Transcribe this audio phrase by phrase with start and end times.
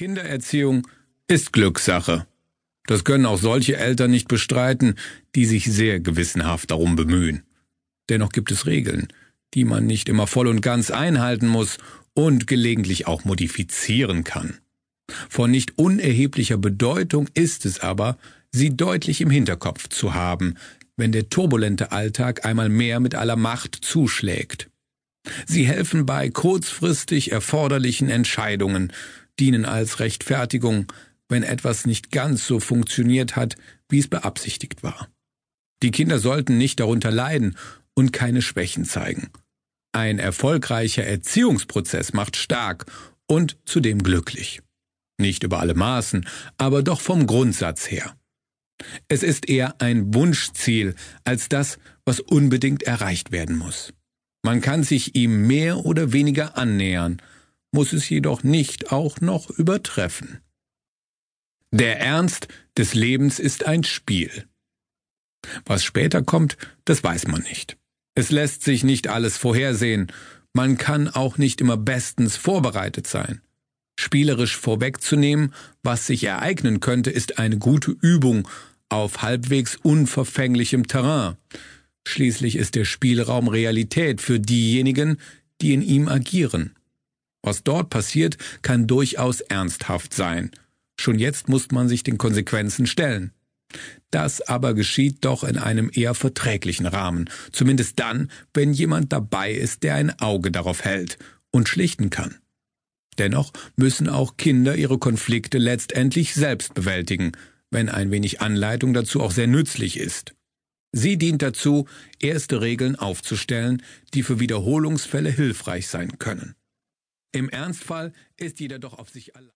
[0.00, 0.88] Kindererziehung
[1.28, 2.26] ist Glückssache.
[2.86, 4.94] Das können auch solche Eltern nicht bestreiten,
[5.34, 7.42] die sich sehr gewissenhaft darum bemühen.
[8.08, 9.08] Dennoch gibt es Regeln,
[9.52, 11.76] die man nicht immer voll und ganz einhalten muss
[12.14, 14.56] und gelegentlich auch modifizieren kann.
[15.28, 18.16] Von nicht unerheblicher Bedeutung ist es aber,
[18.52, 20.54] sie deutlich im Hinterkopf zu haben,
[20.96, 24.70] wenn der turbulente Alltag einmal mehr mit aller Macht zuschlägt.
[25.44, 28.94] Sie helfen bei kurzfristig erforderlichen Entscheidungen,
[29.40, 30.92] dienen als Rechtfertigung,
[31.28, 33.56] wenn etwas nicht ganz so funktioniert hat,
[33.88, 35.08] wie es beabsichtigt war.
[35.82, 37.56] Die Kinder sollten nicht darunter leiden
[37.94, 39.30] und keine Schwächen zeigen.
[39.92, 42.86] Ein erfolgreicher Erziehungsprozess macht stark
[43.26, 44.60] und zudem glücklich.
[45.18, 46.26] Nicht über alle Maßen,
[46.58, 48.14] aber doch vom Grundsatz her.
[49.08, 53.92] Es ist eher ein Wunschziel als das, was unbedingt erreicht werden muss.
[54.42, 57.20] Man kann sich ihm mehr oder weniger annähern,
[57.72, 60.40] muss es jedoch nicht auch noch übertreffen.
[61.72, 64.46] Der Ernst des Lebens ist ein Spiel.
[65.64, 67.76] Was später kommt, das weiß man nicht.
[68.14, 70.12] Es lässt sich nicht alles vorhersehen,
[70.52, 73.40] man kann auch nicht immer bestens vorbereitet sein.
[73.98, 78.48] Spielerisch vorwegzunehmen, was sich ereignen könnte, ist eine gute Übung
[78.88, 81.36] auf halbwegs unverfänglichem Terrain.
[82.06, 85.18] Schließlich ist der Spielraum Realität für diejenigen,
[85.60, 86.74] die in ihm agieren.
[87.42, 90.50] Was dort passiert, kann durchaus ernsthaft sein.
[90.98, 93.32] Schon jetzt muss man sich den Konsequenzen stellen.
[94.10, 99.82] Das aber geschieht doch in einem eher verträglichen Rahmen, zumindest dann, wenn jemand dabei ist,
[99.82, 101.18] der ein Auge darauf hält
[101.50, 102.36] und schlichten kann.
[103.18, 107.32] Dennoch müssen auch Kinder ihre Konflikte letztendlich selbst bewältigen,
[107.70, 110.34] wenn ein wenig Anleitung dazu auch sehr nützlich ist.
[110.92, 111.86] Sie dient dazu,
[112.18, 113.82] erste Regeln aufzustellen,
[114.12, 116.56] die für Wiederholungsfälle hilfreich sein können.
[117.32, 119.48] Im Ernstfall ist jeder doch auf sich allein.